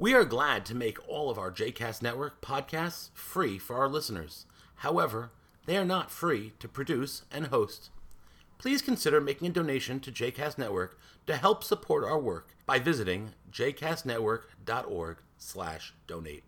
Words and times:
We 0.00 0.14
are 0.14 0.24
glad 0.24 0.64
to 0.64 0.74
make 0.74 0.96
all 1.06 1.28
of 1.28 1.38
our 1.38 1.52
JCast 1.52 2.00
Network 2.00 2.40
podcasts 2.40 3.10
free 3.12 3.58
for 3.58 3.76
our 3.76 3.86
listeners. 3.86 4.46
However, 4.76 5.30
they 5.66 5.76
are 5.76 5.84
not 5.84 6.10
free 6.10 6.54
to 6.58 6.68
produce 6.68 7.24
and 7.30 7.48
host. 7.48 7.90
Please 8.56 8.80
consider 8.80 9.20
making 9.20 9.48
a 9.48 9.52
donation 9.52 10.00
to 10.00 10.10
JCast 10.10 10.56
Network 10.56 10.98
to 11.26 11.36
help 11.36 11.62
support 11.62 12.02
our 12.02 12.18
work 12.18 12.56
by 12.64 12.78
visiting 12.78 13.34
jcastnetwork.org 13.52 15.18
slash 15.36 15.92
donate. 16.06 16.44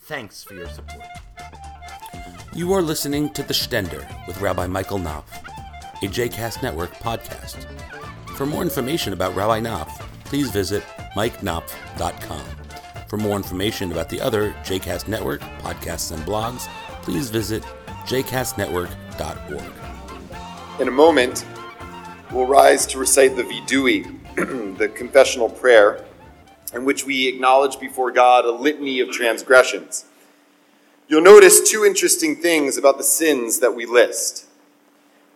Thanks 0.00 0.44
for 0.44 0.52
your 0.52 0.68
support. 0.68 1.06
You 2.52 2.70
are 2.74 2.82
listening 2.82 3.30
to 3.30 3.42
The 3.42 3.54
Stender 3.54 4.06
with 4.26 4.42
Rabbi 4.42 4.66
Michael 4.66 4.98
Knopf, 4.98 5.42
a 6.02 6.06
JCast 6.06 6.62
Network 6.62 6.92
podcast. 6.96 7.64
For 8.36 8.44
more 8.44 8.60
information 8.60 9.14
about 9.14 9.34
Rabbi 9.34 9.60
Knopf, 9.60 10.00
please 10.26 10.50
visit 10.50 10.82
mikeknopf.com. 11.16 12.63
For 13.08 13.16
more 13.16 13.36
information 13.36 13.92
about 13.92 14.08
the 14.08 14.20
other 14.20 14.52
JCast 14.64 15.08
Network 15.08 15.40
podcasts 15.60 16.12
and 16.12 16.22
blogs, 16.24 16.68
please 17.02 17.30
visit 17.30 17.62
jcastnetwork.org. 18.04 19.72
In 20.80 20.88
a 20.88 20.90
moment, 20.90 21.46
we'll 22.32 22.46
rise 22.46 22.86
to 22.86 22.98
recite 22.98 23.36
the 23.36 23.44
Vidui, 23.44 24.18
the 24.78 24.88
confessional 24.88 25.48
prayer, 25.48 26.04
in 26.72 26.84
which 26.84 27.06
we 27.06 27.28
acknowledge 27.28 27.78
before 27.78 28.10
God 28.10 28.44
a 28.44 28.50
litany 28.50 28.98
of 29.00 29.10
transgressions. 29.10 30.06
You'll 31.06 31.22
notice 31.22 31.70
two 31.70 31.84
interesting 31.84 32.34
things 32.34 32.76
about 32.76 32.98
the 32.98 33.04
sins 33.04 33.60
that 33.60 33.74
we 33.74 33.86
list. 33.86 34.46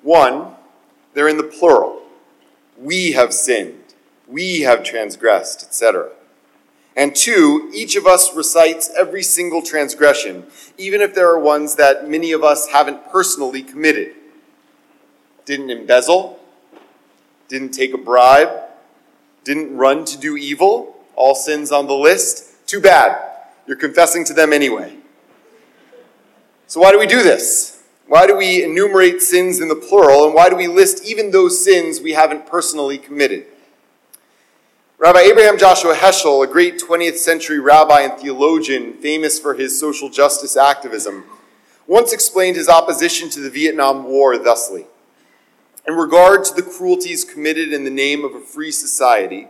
One, 0.02 0.54
they're 1.14 1.28
in 1.28 1.36
the 1.36 1.44
plural. 1.44 2.02
We 2.76 3.12
have 3.12 3.32
sinned, 3.32 3.94
we 4.26 4.62
have 4.62 4.82
transgressed, 4.82 5.62
etc. 5.62 6.10
And 6.98 7.14
two, 7.14 7.70
each 7.72 7.94
of 7.94 8.08
us 8.08 8.34
recites 8.34 8.90
every 8.98 9.22
single 9.22 9.62
transgression, 9.62 10.44
even 10.76 11.00
if 11.00 11.14
there 11.14 11.28
are 11.28 11.38
ones 11.38 11.76
that 11.76 12.10
many 12.10 12.32
of 12.32 12.42
us 12.42 12.70
haven't 12.70 13.08
personally 13.12 13.62
committed. 13.62 14.16
Didn't 15.44 15.70
embezzle, 15.70 16.40
didn't 17.46 17.70
take 17.70 17.94
a 17.94 17.98
bribe, 17.98 18.50
didn't 19.44 19.76
run 19.76 20.06
to 20.06 20.18
do 20.18 20.36
evil, 20.36 20.96
all 21.14 21.36
sins 21.36 21.70
on 21.70 21.86
the 21.86 21.94
list. 21.94 22.66
Too 22.66 22.80
bad. 22.80 23.16
You're 23.68 23.76
confessing 23.76 24.24
to 24.24 24.34
them 24.34 24.52
anyway. 24.52 24.96
So, 26.66 26.80
why 26.80 26.90
do 26.90 26.98
we 26.98 27.06
do 27.06 27.22
this? 27.22 27.80
Why 28.08 28.26
do 28.26 28.36
we 28.36 28.64
enumerate 28.64 29.22
sins 29.22 29.60
in 29.60 29.68
the 29.68 29.76
plural, 29.76 30.24
and 30.26 30.34
why 30.34 30.50
do 30.50 30.56
we 30.56 30.66
list 30.66 31.04
even 31.04 31.30
those 31.30 31.64
sins 31.64 32.00
we 32.00 32.14
haven't 32.14 32.48
personally 32.48 32.98
committed? 32.98 33.46
Rabbi 35.00 35.20
Abraham 35.20 35.56
Joshua 35.56 35.94
Heschel, 35.94 36.42
a 36.42 36.48
great 36.48 36.80
20th 36.80 37.18
century 37.18 37.60
rabbi 37.60 38.00
and 38.00 38.14
theologian 38.14 38.94
famous 38.94 39.38
for 39.38 39.54
his 39.54 39.78
social 39.78 40.08
justice 40.08 40.56
activism, 40.56 41.22
once 41.86 42.12
explained 42.12 42.56
his 42.56 42.68
opposition 42.68 43.30
to 43.30 43.38
the 43.38 43.48
Vietnam 43.48 44.02
War 44.02 44.36
thusly 44.36 44.86
In 45.86 45.94
regard 45.94 46.42
to 46.46 46.54
the 46.54 46.68
cruelties 46.68 47.24
committed 47.24 47.72
in 47.72 47.84
the 47.84 47.90
name 47.90 48.24
of 48.24 48.34
a 48.34 48.40
free 48.40 48.72
society, 48.72 49.46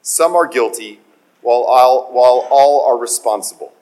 some 0.00 0.36
are 0.36 0.46
guilty, 0.46 1.00
while 1.40 1.64
all, 1.64 2.12
while 2.12 2.46
all 2.48 2.86
are 2.86 2.96
responsible. 2.96 3.72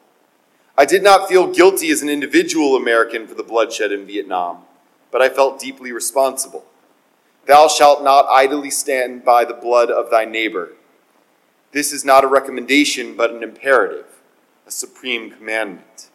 I 0.79 0.87
did 0.87 1.03
not 1.03 1.29
feel 1.29 1.53
guilty 1.53 1.91
as 1.91 2.01
an 2.01 2.09
individual 2.09 2.75
American 2.75 3.27
for 3.27 3.35
the 3.35 3.43
bloodshed 3.43 3.93
in 3.93 4.07
Vietnam, 4.07 4.63
but 5.11 5.21
I 5.21 5.29
felt 5.29 5.61
deeply 5.61 5.93
responsible. 5.93 6.65
Thou 7.45 7.69
shalt 7.69 8.03
not 8.03 8.25
idly 8.31 8.71
stand 8.71 9.27
by 9.27 9.45
the 9.45 9.53
blood 9.53 9.91
of 9.91 10.11
thy 10.11 10.25
neighbor. 10.25 10.71
This 11.73 11.93
is 11.93 12.05
not 12.05 12.23
a 12.23 12.29
recommendation, 12.29 13.17
but 13.17 13.31
an 13.31 13.43
imperative, 13.43 14.07
a 14.67 14.71
supreme 14.71 15.31
commandment. 15.31 16.11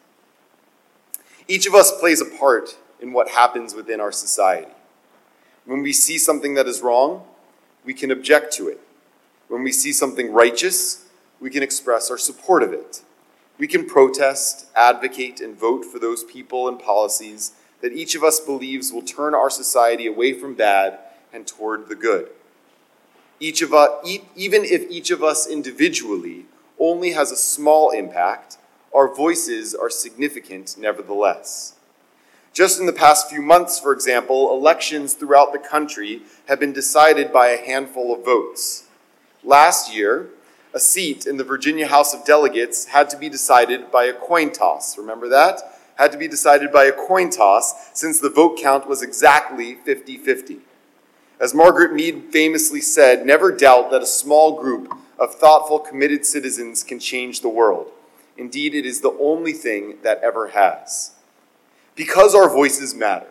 Each 1.47 1.65
of 1.65 1.73
us 1.73 1.97
plays 1.99 2.21
a 2.21 2.25
part 2.25 2.77
in 2.99 3.11
what 3.11 3.29
happens 3.29 3.73
within 3.73 3.99
our 3.99 4.11
society. 4.11 4.71
When 5.65 5.81
we 5.81 5.93
see 5.93 6.17
something 6.17 6.53
that 6.53 6.67
is 6.67 6.81
wrong, 6.81 7.25
we 7.83 7.93
can 7.93 8.11
object 8.11 8.53
to 8.53 8.67
it. 8.67 8.79
When 9.47 9.63
we 9.63 9.71
see 9.71 9.91
something 9.91 10.31
righteous, 10.31 11.05
we 11.39 11.49
can 11.49 11.63
express 11.63 12.11
our 12.11 12.17
support 12.17 12.63
of 12.63 12.71
it. 12.73 13.01
We 13.57 13.67
can 13.67 13.85
protest, 13.85 14.67
advocate, 14.75 15.41
and 15.41 15.57
vote 15.57 15.85
for 15.85 15.97
those 15.97 16.23
people 16.23 16.67
and 16.67 16.79
policies 16.79 17.53
that 17.81 17.93
each 17.93 18.13
of 18.13 18.23
us 18.23 18.39
believes 18.39 18.91
will 18.91 19.01
turn 19.01 19.33
our 19.33 19.49
society 19.49 20.05
away 20.05 20.33
from 20.33 20.53
bad 20.53 20.99
and 21.33 21.47
toward 21.47 21.87
the 21.87 21.95
good. 21.95 22.29
Each 23.39 23.61
of 23.61 23.73
us, 23.73 23.89
even 24.35 24.63
if 24.63 24.89
each 24.89 25.11
of 25.11 25.23
us 25.23 25.47
individually 25.47 26.45
only 26.79 27.11
has 27.11 27.31
a 27.31 27.37
small 27.37 27.91
impact, 27.91 28.57
our 28.93 29.13
voices 29.13 29.75
are 29.75 29.89
significant 29.89 30.75
nevertheless. 30.77 31.75
Just 32.51 32.79
in 32.79 32.87
the 32.87 32.93
past 32.93 33.29
few 33.29 33.41
months, 33.41 33.79
for 33.79 33.93
example, 33.93 34.51
elections 34.51 35.13
throughout 35.13 35.53
the 35.53 35.59
country 35.59 36.23
have 36.47 36.59
been 36.59 36.73
decided 36.73 37.31
by 37.31 37.49
a 37.49 37.63
handful 37.63 38.11
of 38.11 38.25
votes. 38.25 38.87
Last 39.43 39.93
year, 39.93 40.29
a 40.73 40.79
seat 40.79 41.27
in 41.27 41.37
the 41.37 41.43
Virginia 41.43 41.87
House 41.87 42.15
of 42.15 42.25
Delegates 42.25 42.85
had 42.85 43.09
to 43.11 43.17
be 43.17 43.29
decided 43.29 43.91
by 43.91 44.05
a 44.05 44.13
coin 44.13 44.51
toss. 44.51 44.97
Remember 44.97 45.29
that? 45.29 45.61
Had 45.95 46.11
to 46.11 46.17
be 46.17 46.27
decided 46.27 46.71
by 46.71 46.85
a 46.85 46.91
coin 46.91 47.29
toss 47.29 47.91
since 47.93 48.19
the 48.19 48.29
vote 48.29 48.57
count 48.59 48.87
was 48.87 49.03
exactly 49.03 49.75
50 49.75 50.17
50. 50.17 50.59
As 51.39 51.53
Margaret 51.53 51.93
Mead 51.93 52.25
famously 52.31 52.81
said, 52.81 53.23
never 53.23 53.51
doubt 53.51 53.91
that 53.91 54.01
a 54.01 54.07
small 54.07 54.59
group 54.59 54.91
of 55.19 55.35
thoughtful, 55.35 55.77
committed 55.77 56.25
citizens 56.25 56.83
can 56.83 56.99
change 56.99 57.41
the 57.41 57.49
world. 57.49 57.91
Indeed, 58.37 58.73
it 58.73 58.87
is 58.87 59.01
the 59.01 59.15
only 59.19 59.53
thing 59.53 59.97
that 60.01 60.19
ever 60.23 60.49
has. 60.49 61.11
Because 61.95 62.33
our 62.33 62.49
voices 62.49 62.95
matter, 62.95 63.27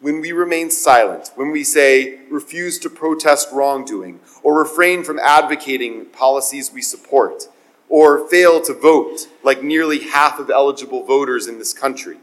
when 0.00 0.20
we 0.20 0.30
remain 0.30 0.70
silent, 0.70 1.32
when 1.34 1.50
we 1.50 1.64
say, 1.64 2.20
refuse 2.30 2.78
to 2.78 2.88
protest 2.88 3.48
wrongdoing, 3.52 4.20
or 4.44 4.56
refrain 4.56 5.02
from 5.02 5.18
advocating 5.18 6.06
policies 6.06 6.72
we 6.72 6.82
support, 6.82 7.48
or 7.88 8.28
fail 8.28 8.60
to 8.60 8.72
vote, 8.72 9.26
like 9.42 9.62
nearly 9.62 9.98
half 9.98 10.38
of 10.38 10.50
eligible 10.50 11.04
voters 11.04 11.48
in 11.48 11.58
this 11.58 11.72
country, 11.72 12.18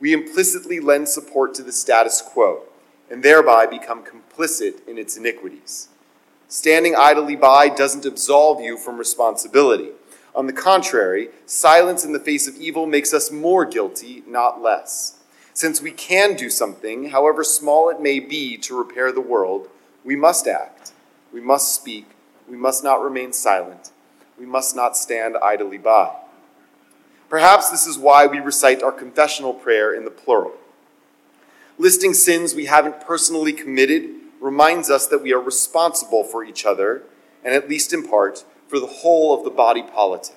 we 0.00 0.12
implicitly 0.12 0.80
lend 0.80 1.08
support 1.08 1.54
to 1.54 1.62
the 1.62 1.72
status 1.72 2.20
quo 2.20 2.64
and 3.10 3.22
thereby 3.22 3.66
become 3.66 4.04
complicit 4.04 4.86
in 4.86 4.98
its 4.98 5.16
iniquities. 5.16 5.88
Standing 6.48 6.94
idly 6.96 7.36
by 7.36 7.68
doesn't 7.68 8.06
absolve 8.06 8.60
you 8.60 8.78
from 8.78 8.98
responsibility. 8.98 9.90
On 10.34 10.46
the 10.46 10.52
contrary, 10.52 11.28
silence 11.46 12.04
in 12.04 12.12
the 12.12 12.20
face 12.20 12.46
of 12.46 12.56
evil 12.56 12.86
makes 12.86 13.12
us 13.12 13.30
more 13.30 13.64
guilty, 13.64 14.22
not 14.26 14.62
less. 14.62 15.18
Since 15.52 15.82
we 15.82 15.90
can 15.90 16.36
do 16.36 16.48
something, 16.48 17.10
however 17.10 17.42
small 17.42 17.90
it 17.90 18.00
may 18.00 18.20
be, 18.20 18.56
to 18.58 18.78
repair 18.78 19.10
the 19.10 19.20
world, 19.20 19.68
we 20.04 20.14
must 20.14 20.46
act. 20.46 20.92
We 21.32 21.40
must 21.40 21.74
speak. 21.74 22.06
We 22.48 22.56
must 22.56 22.84
not 22.84 23.02
remain 23.02 23.32
silent. 23.32 23.90
We 24.38 24.46
must 24.46 24.76
not 24.76 24.96
stand 24.96 25.36
idly 25.42 25.78
by. 25.78 26.14
Perhaps 27.28 27.70
this 27.70 27.86
is 27.86 27.98
why 27.98 28.26
we 28.26 28.38
recite 28.38 28.82
our 28.82 28.92
confessional 28.92 29.52
prayer 29.52 29.92
in 29.92 30.04
the 30.04 30.10
plural. 30.10 30.54
Listing 31.80 32.12
sins 32.12 32.56
we 32.56 32.66
haven't 32.66 33.00
personally 33.00 33.52
committed 33.52 34.10
reminds 34.40 34.90
us 34.90 35.06
that 35.06 35.22
we 35.22 35.32
are 35.32 35.40
responsible 35.40 36.24
for 36.24 36.44
each 36.44 36.66
other, 36.66 37.04
and 37.44 37.54
at 37.54 37.68
least 37.68 37.92
in 37.92 38.06
part, 38.06 38.44
for 38.66 38.80
the 38.80 38.86
whole 38.86 39.32
of 39.32 39.44
the 39.44 39.50
body 39.50 39.82
politic. 39.82 40.36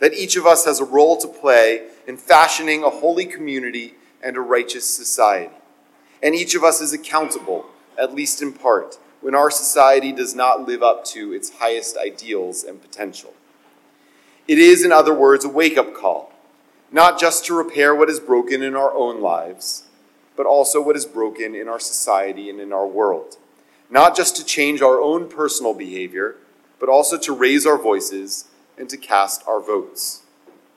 That 0.00 0.14
each 0.14 0.34
of 0.36 0.46
us 0.46 0.64
has 0.64 0.80
a 0.80 0.84
role 0.84 1.16
to 1.18 1.28
play 1.28 1.86
in 2.08 2.16
fashioning 2.16 2.82
a 2.82 2.90
holy 2.90 3.24
community 3.24 3.94
and 4.20 4.36
a 4.36 4.40
righteous 4.40 4.84
society. 4.84 5.54
And 6.20 6.34
each 6.34 6.56
of 6.56 6.64
us 6.64 6.80
is 6.80 6.92
accountable, 6.92 7.66
at 7.96 8.14
least 8.14 8.42
in 8.42 8.52
part, 8.52 8.98
when 9.20 9.34
our 9.34 9.52
society 9.52 10.10
does 10.10 10.34
not 10.34 10.66
live 10.66 10.82
up 10.82 11.04
to 11.06 11.32
its 11.32 11.58
highest 11.58 11.96
ideals 11.96 12.64
and 12.64 12.82
potential. 12.82 13.32
It 14.48 14.58
is, 14.58 14.84
in 14.84 14.90
other 14.90 15.14
words, 15.14 15.44
a 15.44 15.48
wake 15.48 15.78
up 15.78 15.94
call, 15.94 16.32
not 16.90 17.18
just 17.18 17.44
to 17.46 17.54
repair 17.54 17.94
what 17.94 18.10
is 18.10 18.18
broken 18.18 18.62
in 18.62 18.74
our 18.74 18.92
own 18.92 19.20
lives, 19.20 19.84
but 20.36 20.46
also 20.46 20.80
what 20.82 20.96
is 20.96 21.06
broken 21.06 21.54
in 21.54 21.68
our 21.68 21.80
society 21.80 22.50
and 22.50 22.60
in 22.60 22.72
our 22.72 22.86
world. 22.86 23.36
Not 23.90 24.16
just 24.16 24.36
to 24.36 24.44
change 24.44 24.82
our 24.82 25.00
own 25.00 25.28
personal 25.28 25.74
behavior, 25.74 26.36
but 26.80 26.88
also 26.88 27.18
to 27.18 27.32
raise 27.32 27.66
our 27.66 27.78
voices 27.78 28.46
and 28.76 28.88
to 28.88 28.96
cast 28.96 29.42
our 29.46 29.60
votes. 29.60 30.22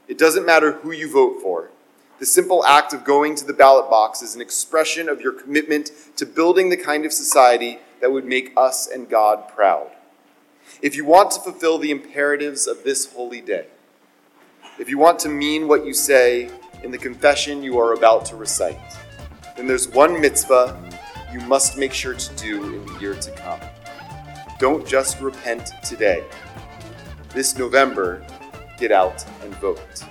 It 0.08 0.18
doesn't 0.18 0.46
matter 0.46 0.74
who 0.74 0.92
you 0.92 1.12
vote 1.12 1.42
for, 1.42 1.72
the 2.20 2.26
simple 2.26 2.66
act 2.66 2.94
of 2.94 3.04
going 3.04 3.36
to 3.36 3.46
the 3.46 3.54
ballot 3.54 3.92
box 3.92 4.24
is 4.24 4.34
an 4.34 4.42
expression 4.42 5.08
of 5.08 5.22
your 5.22 5.32
commitment 5.32 5.92
to 6.16 6.26
building 6.26 6.70
the 6.70 6.78
kind 6.78 7.06
of 7.06 7.14
society 7.14 7.78
that 8.02 8.12
would 8.12 8.26
make 8.26 8.54
us 8.58 8.88
and 8.88 9.08
God 9.08 9.48
proud. 9.48 9.92
If 10.82 10.96
you 10.96 11.06
want 11.06 11.30
to 11.32 11.40
fulfill 11.40 11.78
the 11.78 11.92
imperatives 11.92 12.66
of 12.66 12.84
this 12.84 13.14
holy 13.14 13.42
day, 13.42 13.68
if 14.80 14.90
you 14.90 14.98
want 14.98 15.20
to 15.20 15.30
mean 15.30 15.68
what 15.68 15.86
you 15.86 15.94
say 15.94 16.50
in 16.84 16.90
the 16.90 16.98
confession 16.98 17.62
you 17.62 17.80
are 17.80 17.94
about 17.94 18.26
to 18.26 18.36
recite, 18.36 18.80
then 19.58 19.68
there's 19.68 19.90
one 19.90 20.22
mitzvah 20.22 20.80
you 21.34 21.40
must 21.42 21.78
make 21.78 21.92
sure 21.92 22.14
to 22.14 22.36
do 22.36 22.64
in 22.64 22.86
the 22.86 23.00
year 23.00 23.16
to 23.16 23.32
come. 23.32 23.60
Don't 24.60 24.88
just 24.88 25.20
repent 25.20 25.72
today. 25.84 26.24
This 27.34 27.58
November, 27.58 28.26
get 28.78 28.92
out 28.92 29.26
and 29.44 29.54
vote. 29.56 30.04